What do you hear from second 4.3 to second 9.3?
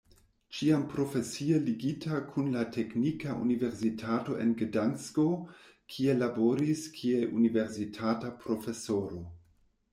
en Gdansko, kie laboris kiel universitata profesoro.